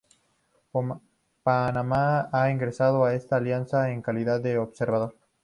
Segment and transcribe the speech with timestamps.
[1.43, 5.15] Panamá ha ingresado a esta Alianza en calidad de observador.